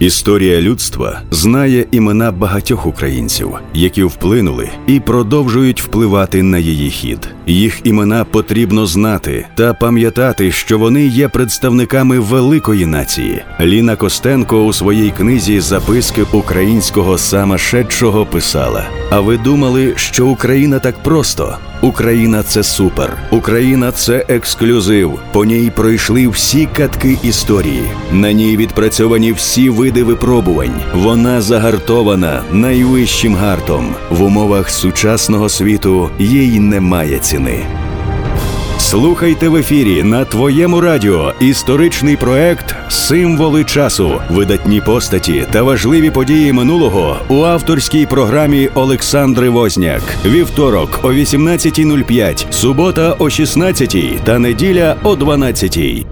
[0.00, 7.28] Історія людства знає імена багатьох українців, які вплинули і продовжують впливати на її хід.
[7.46, 13.42] Їх імена потрібно знати та пам'ятати, що вони є представниками великої нації.
[13.60, 21.02] Ліна Костенко у своїй книзі Записки українського самошедшого писала: А ви думали, що Україна так
[21.02, 21.58] просто?
[21.82, 23.18] Україна це супер.
[23.30, 25.18] Україна це ексклюзив.
[25.32, 27.82] По ній пройшли всі катки історії.
[28.12, 30.80] На ній відпрацьовані всі види випробувань.
[30.94, 33.94] Вона загартована найвищим гартом.
[34.10, 37.79] В умовах сучасного світу їй немає ціни.
[38.80, 46.52] Слухайте в ефірі на твоєму радіо історичний проект Символи часу, видатні постаті та важливі події
[46.52, 50.02] минулого у авторській програмі Олександри Возняк.
[50.24, 56.06] Вівторок о 18.05, субота о 16.00 та неділя о 12.00.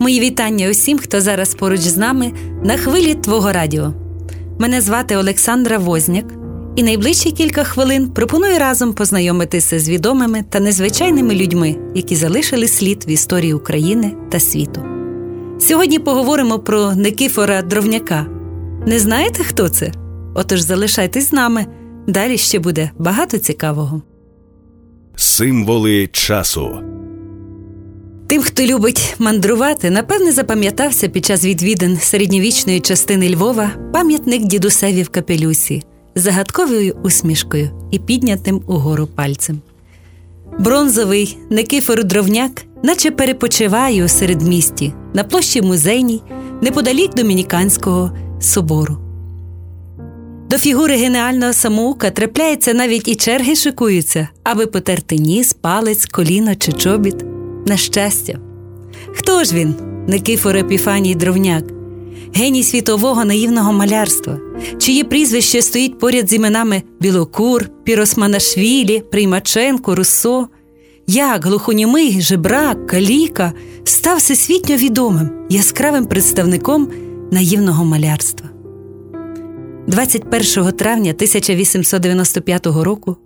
[0.00, 2.32] Мої вітання усім, хто зараз поруч з нами
[2.64, 4.01] на хвилі Твого радіо.
[4.58, 6.24] Мене звати Олександра Возняк,
[6.76, 13.04] і найближчі кілька хвилин пропоную разом познайомитися з відомими та незвичайними людьми, які залишили слід
[13.08, 14.82] в історії України та світу.
[15.60, 18.26] Сьогодні поговоримо про Никифора Дровняка.
[18.86, 19.92] Не знаєте, хто це?
[20.34, 21.66] Отож залишайтесь з нами.
[22.06, 24.02] Далі ще буде багато цікавого.
[25.16, 26.78] Символи часу.
[28.44, 35.82] Хто любить мандрувати, напевне запам'ятався під час відвідин середньовічної частини Львова пам'ятник дідусеві в капелюсі
[36.14, 39.60] загадковою усмішкою і піднятим угору пальцем.
[40.58, 42.50] Бронзовий Никифор Дровняк,
[42.82, 46.22] наче перепочиває у середмісті на площі музейній,
[46.62, 48.98] неподалік Домініканського собору.
[50.50, 56.72] До фігури геніального самоука трапляється навіть і черги шикуються, аби потерти ніс, палець, коліно чи
[56.72, 57.31] чобіт.
[57.66, 58.38] На щастя.
[59.12, 59.74] Хто ж він,
[60.08, 61.64] Никифор Епіфаній Дровняк,
[62.34, 64.38] геній світового наївного малярства,
[64.78, 70.48] чиє прізвище стоїть поряд з іменами Білокур, Піросманашвілі, Приймаченко, Руссо,
[71.06, 73.52] як глухонімий, жебрак, каліка
[73.84, 76.88] став всесвітньо відомим, яскравим представником
[77.30, 78.48] наївного малярства.
[79.86, 83.16] 21 травня 1895 року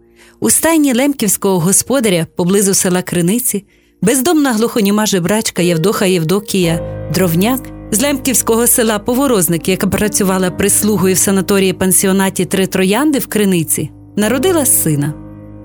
[0.41, 3.64] у стайні лемківського господаря поблизу села Криниці
[4.02, 6.80] бездомна глухоніма жебрачка Євдоха Євдокія
[7.14, 13.90] Дровняк з лемківського села Поворозник, яка працювала прислугою в санаторії пансіонаті Три Троянди в Криниці,
[14.16, 15.14] народила сина.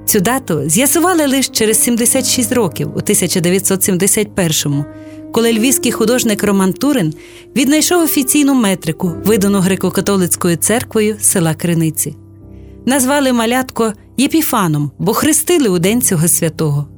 [0.06, 4.86] Цю дату з'ясували лише через 76 років у 1971-му,
[5.34, 7.14] коли львівський художник Роман Турин
[7.56, 12.16] віднайшов офіційну метрику, видану греко-католицькою церквою села Криниці.
[12.86, 16.91] Назвали малятко Єпіфаном, бо хрестили у день цього святого.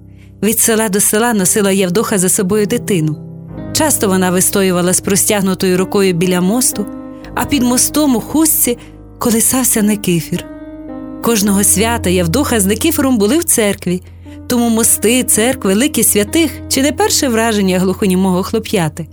[0.44, 3.18] Від села до села носила Євдоха за собою дитину.
[3.74, 6.86] Часто вона вистоювала з простягнутою рукою біля мосту,
[7.36, 8.78] а під мостом у хустці
[9.20, 10.46] колисався Никифір.
[11.24, 14.02] Кожного свята Євдоха з Никифором були в церкві,
[14.48, 19.08] тому мости, церкви, лики святих чи не перше враження глухонімого хлоп'яти.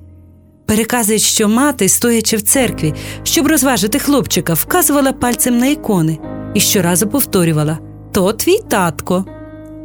[0.67, 6.19] Переказують, що мати, стоячи в церкві, щоб розважити хлопчика, вказувала пальцем на ікони
[6.55, 7.79] і щоразу повторювала
[8.13, 9.40] То твій татко.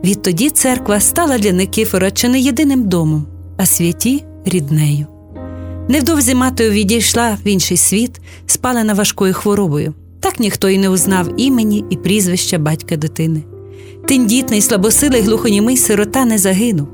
[0.06, 3.26] Відтоді церква стала для Никифора чи не єдиним домом,
[3.58, 5.06] а святі ріднею.
[5.90, 8.12] Невдовзі мати відійшла в інший світ,
[8.46, 9.94] спалена важкою хворобою.
[10.20, 13.44] Так ніхто й не узнав імені і прізвища батька дитини.
[14.08, 16.88] Тендітний, слабосилий глухонімий сирота не загинув,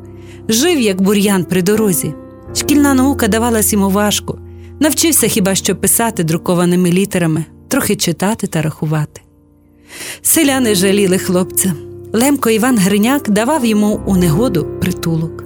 [0.50, 2.14] жив, як бур'ян при дорозі.
[2.56, 4.40] Шкільна наука давалась йому важко,
[4.80, 9.22] навчився хіба що писати друкованими літерами, трохи читати та рахувати.
[10.22, 11.74] Селяни жаліли хлопця.
[12.14, 15.44] Лемко Іван Гриняк давав йому у негоду притулок.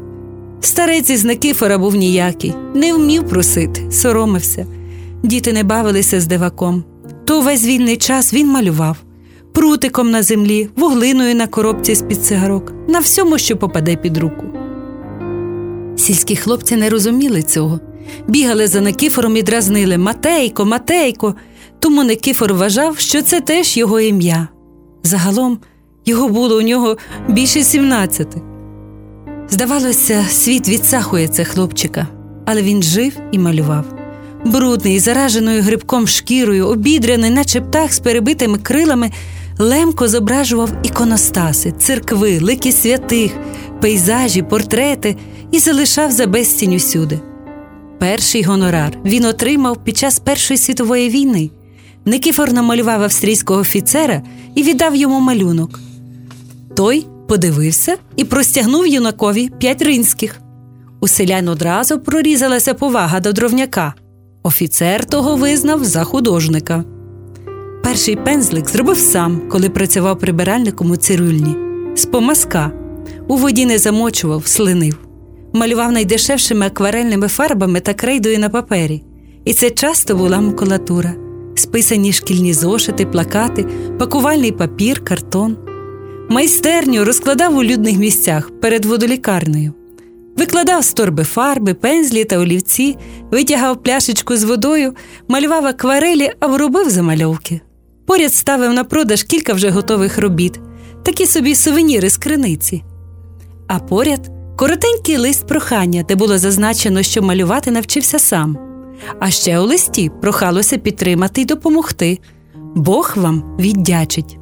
[0.62, 4.66] Старець із Никифора був ніякий, не вмів просити, соромився.
[5.24, 6.84] Діти не бавилися з диваком.
[7.26, 8.98] То весь вільний час він малював
[9.54, 14.46] прутиком на землі, вуглиною на коробці з під цигарок, на всьому, що попаде під руку.
[15.96, 17.80] Сільські хлопці не розуміли цього,
[18.28, 21.36] бігали за Никифором і дразнили Матейко, Матейко.
[21.80, 24.48] Тому Никифор вважав, що це теж його ім'я.
[25.04, 25.58] Загалом
[26.06, 26.98] його було у нього
[27.30, 28.42] більше сімнадцяти.
[29.50, 32.08] Здавалося, світ відсахує це хлопчика,
[32.46, 33.86] але він жив і малював.
[34.46, 39.12] Брудний, зараженою грибком шкірою, обідряний, наче птах з перебитими крилами,
[39.60, 43.32] лемко зображував іконостаси, церкви, лики святих,
[43.82, 45.16] пейзажі, портрети
[45.52, 47.20] і залишав за безцінь усюди.
[48.00, 51.50] Перший гонорар він отримав під час Першої світової війни.
[52.06, 54.22] Никифор намалював австрійського офіцера
[54.56, 55.80] і віддав йому малюнок.
[56.76, 60.42] Той подивився і простягнув юнакові п'ять ринських.
[61.00, 63.94] У селян одразу прорізалася повага до дровняка.
[64.44, 66.84] Офіцер того визнав за художника.
[67.84, 71.56] Перший пензлик зробив сам, коли працював прибиральником у цирюльні.
[71.96, 72.72] З помазка.
[73.28, 74.98] У воді не замочував, слинив.
[75.54, 79.04] Малював найдешевшими акварельними фарбами та крейдою на папері.
[79.46, 81.14] І це часто була макулатура,
[81.56, 83.66] списані шкільні зошити, плакати,
[84.00, 85.58] пакувальний папір, картон.
[86.30, 89.74] Майстерню розкладав у людних місцях перед водолікарнею.
[90.38, 92.98] Викладав з торби фарби, пензлі та олівці,
[93.32, 94.96] витягав пляшечку з водою,
[95.28, 97.62] малював акварелі або робив замальовки.
[98.06, 100.60] Поряд ставив на продаж кілька вже готових робіт,
[101.04, 102.84] такі собі сувеніри з криниці.
[103.68, 108.58] А поряд коротенький лист прохання, де було зазначено, що малювати навчився сам.
[109.20, 112.20] А ще у листі прохалося підтримати й допомогти.
[112.76, 114.38] Бог вам віддячить.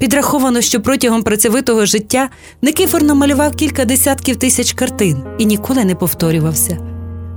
[0.00, 2.28] Підраховано, що протягом працьовитого життя
[2.62, 6.78] Никифор намалював кілька десятків тисяч картин і ніколи не повторювався.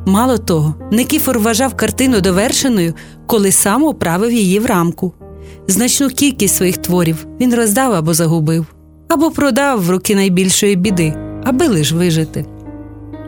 [0.06, 2.94] Мало того, Никифор вважав картину довершеною,
[3.28, 5.14] коли сам управив її в рамку.
[5.68, 8.66] Значну кількість своїх творів він роздав або загубив,
[9.08, 11.14] або продав в руки найбільшої біди,
[11.44, 12.46] аби лиш вижити.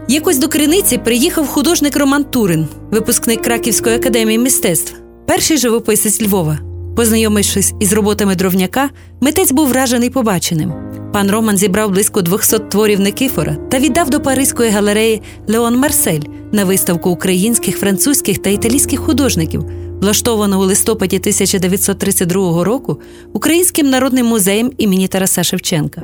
[0.07, 4.95] Якось до криниці приїхав художник Роман Турин, випускник Краківської академії мистецтв,
[5.27, 6.74] перший живописець Львова.
[6.95, 8.89] Познайомившись із роботами дровняка,
[9.21, 10.73] митець був вражений побаченим.
[11.13, 16.21] Пан Роман зібрав близько 200 творів Никифора та віддав до Паризької галереї Леон Марсель
[16.51, 19.65] на виставку українських, французьких та італійських художників,
[20.01, 22.99] влаштовану у листопаді 1932 року
[23.33, 26.03] Українським народним музеєм імені Тараса Шевченка.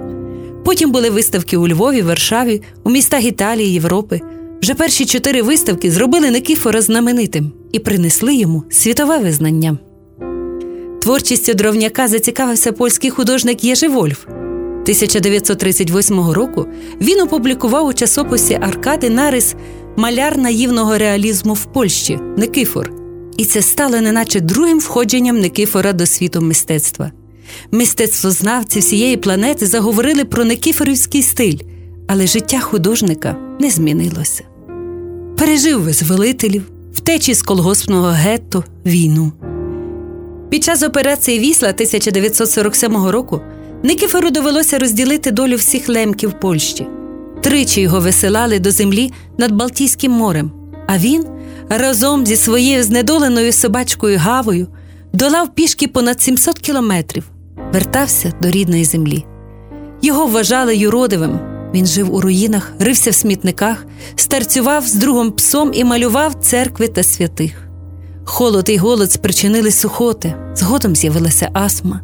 [0.66, 4.22] Потім були виставки у Львові, Варшаві, у містах Італії, Європи.
[4.62, 9.78] Вже перші чотири виставки зробили Никифора знаменитим і принесли йому світове визнання.
[11.02, 14.26] Творчістю дровняка зацікавився польський художник Єжи Вольф.
[14.28, 16.66] 1938 року
[17.02, 19.56] він опублікував у часописі Аркади нарис
[19.98, 22.92] маляр наївного реалізму в Польщі Никифор.
[23.38, 27.12] І це стало неначе другим входженням Никифора до світу мистецтва.
[27.72, 31.58] Мистецтвознавці всієї планети заговорили про Никифорівський стиль,
[32.08, 34.44] але життя художника не змінилося.
[35.38, 36.64] Пережив визволителів,
[36.94, 39.32] втечі з колгоспного гетто, війну.
[40.52, 43.42] Під час операції Вісла 1947 року
[43.84, 46.88] Никифору довелося розділити долю всіх лемків Польщі.
[47.42, 50.52] Тричі його висилали до землі над Балтійським морем,
[50.88, 51.26] а він
[51.70, 54.68] разом зі своєю знедоленою собачкою Гавою
[55.14, 57.24] долав пішки понад 700 кілометрів,
[57.74, 59.26] вертався до рідної землі.
[60.02, 61.40] Його вважали юродивим.
[61.74, 67.04] Він жив у руїнах, рився в смітниках, старцював з другом псом і малював церкви та
[67.04, 67.71] святих.
[68.26, 72.02] Холод і голод спричинили сухоти, згодом з'явилася астма.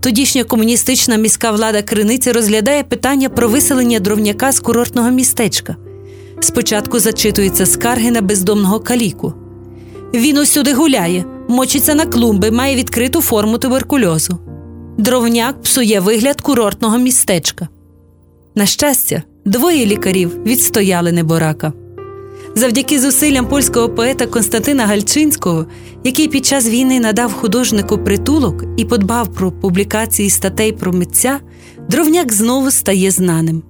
[0.00, 5.76] Тодішня комуністична міська влада Криниці розглядає питання про виселення дровняка з курортного містечка.
[6.40, 9.32] Спочатку зачитуються скарги на бездомного каліку.
[10.14, 14.38] Він усюди гуляє, мочиться на клумби, має відкриту форму туберкульозу.
[14.98, 17.68] Дровняк псує вигляд курортного містечка.
[18.54, 21.72] На щастя, двоє лікарів відстояли неборака.
[22.58, 25.66] Завдяки зусиллям польського поета Константина Гальчинського,
[26.04, 31.40] який під час війни надав художнику притулок і подбав про публікації статей про митця,
[31.90, 33.62] дровняк знову стає знаним.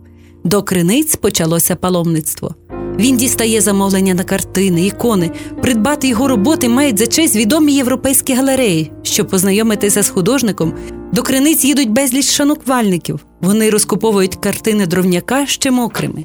[0.45, 2.55] До криниць почалося паломництво.
[2.99, 5.31] Він дістає замовлення на картини, ікони,
[5.63, 8.93] придбати його роботи мають за честь відомі європейські галереї.
[9.03, 10.75] Щоб познайомитися з художником,
[11.13, 13.27] до криниць їдуть безліч шануквальників.
[13.41, 16.25] Вони розкуповують картини дровняка ще мокрими.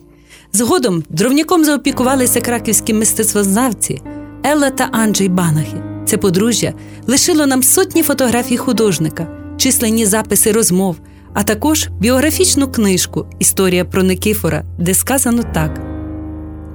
[0.53, 4.01] Згодом дровняком заопікувалися краківські мистецтвознавці
[4.43, 5.84] Елла та Анджей Банахи.
[6.05, 6.74] Це подружжя
[7.08, 9.27] лишило нам сотні фотографій художника,
[9.58, 10.96] численні записи розмов,
[11.34, 15.81] а також біографічну книжку Історія про Никифора, де сказано так: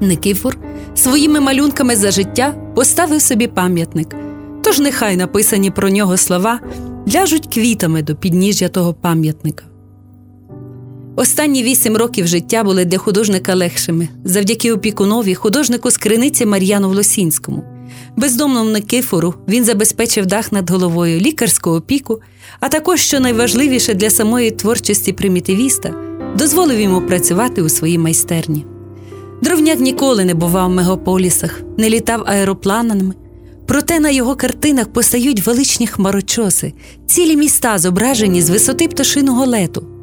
[0.00, 0.58] Никифор
[0.94, 4.16] своїми малюнками за життя поставив собі пам'ятник.
[4.64, 6.60] Тож нехай написані про нього слова
[7.14, 9.64] ляжуть квітами до підніжжя того пам'ятника.
[11.16, 17.64] Останні вісім років життя були для художника легшими завдяки опікунові, художнику з криниці Мар'яну Влосінському.
[18.16, 22.20] Бездомному Никифору він забезпечив дах над головою, лікарську опіку,
[22.60, 25.94] а також, що найважливіше для самої творчості примітивіста,
[26.38, 28.66] дозволив йому працювати у своїй майстерні.
[29.42, 33.14] Дровняк ніколи не бував в мегаполісах, не літав аеропланами.
[33.66, 36.72] Проте на його картинах постають величні хмарочоси,
[37.06, 39.95] цілі міста зображені з висоти пташиного лету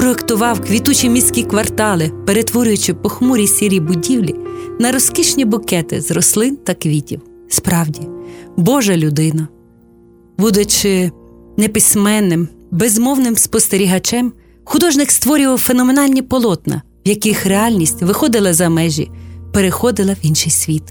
[0.00, 4.34] проектував квітучі міські квартали, перетворюючи похмурі сірі будівлі
[4.78, 7.20] на розкішні букети з рослин та квітів.
[7.48, 8.00] Справді,
[8.56, 9.48] Божа людина,
[10.38, 11.10] будучи
[11.56, 14.32] неписьменним, безмовним спостерігачем,
[14.64, 19.10] Художник створював феноменальні полотна, в яких реальність виходила за межі,
[19.52, 20.84] переходила в інший світ.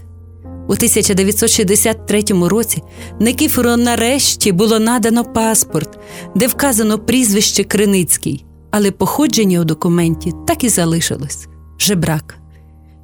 [0.44, 2.82] У 1963 році
[3.20, 5.98] Никифору нарешті було надано паспорт,
[6.36, 11.48] де вказано прізвище Криницький, але походження у документі так і залишилось
[11.78, 12.36] жебрак.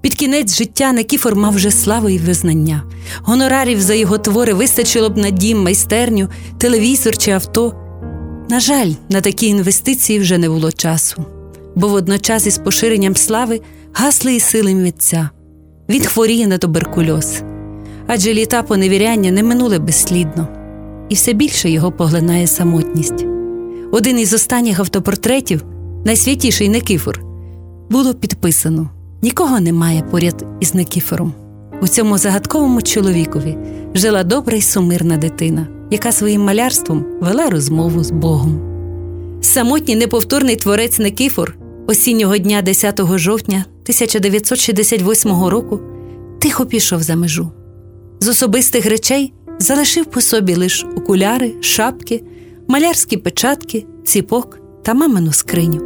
[0.01, 2.83] Під кінець життя Никіфор мав вже славу і визнання.
[3.23, 7.75] Гонорарів за його твори вистачило б на дім, майстерню, телевізор чи авто.
[8.51, 11.25] На жаль, на такі інвестиції вже не було часу,
[11.75, 13.61] бо водночас із поширенням слави
[13.93, 15.31] гасли і сили митця.
[15.89, 17.43] Він хворіє на туберкульоз,
[18.07, 20.49] адже літа поневіряння не минули безслідно,
[21.09, 23.36] і все більше його поглинає самотність.
[23.97, 25.65] Один із останніх автопортретів,
[26.05, 27.25] найсвятіший Никифор,
[27.91, 28.91] було підписано:
[29.23, 31.33] нікого немає поряд із Никифором.
[31.83, 33.59] У цьому загадковому чоловікові
[33.95, 38.61] жила добра й сумирна дитина, яка своїм малярством вела розмову з Богом.
[39.41, 45.81] Самотній неповторний творець Никифор осіннього дня 10 жовтня 1968 року
[46.39, 47.51] тихо пішов за межу.
[48.21, 52.23] З особистих речей залишив по собі лише окуляри, шапки,
[52.69, 55.81] малярські печатки, ціпок та мамину скриню.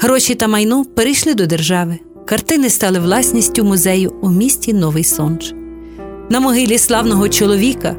[0.00, 1.98] Гроші та майно перейшли до держави.
[2.26, 5.54] Картини стали власністю музею у місті Новий Сонж.
[6.30, 7.96] На могилі славного чоловіка,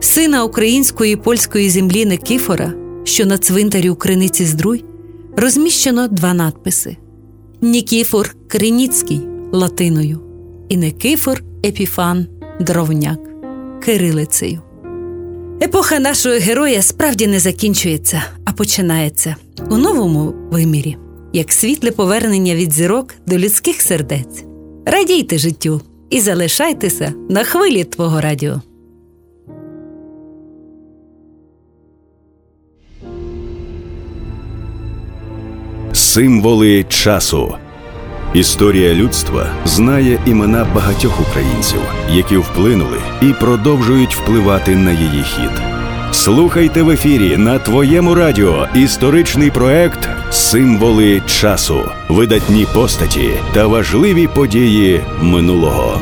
[0.00, 2.72] сина української і польської землі Никифора,
[3.04, 4.84] що на цвинтарі у Криниці Здруй,
[5.36, 6.96] розміщено два надписи:
[7.60, 9.20] Нікіфор Криніцький
[9.52, 10.20] латиною
[10.68, 12.26] і Никифор Епіфан
[12.60, 13.20] Дровняк
[13.84, 14.62] кирилицею.
[15.64, 19.36] Епоха нашого героя справді не закінчується, а починається
[19.70, 20.96] у новому вимірі,
[21.32, 24.44] як світле повернення від зірок до людських сердець.
[24.86, 25.80] Радійте життю
[26.10, 28.62] і залишайтеся на хвилі Твого радіо.
[35.92, 37.54] Символи часу.
[38.34, 45.62] Історія людства знає імена багатьох українців, які вплинули і продовжують впливати на її хід.
[46.12, 55.00] Слухайте в ефірі на твоєму радіо історичний проект Символи часу, видатні постаті та важливі події
[55.22, 56.00] минулого.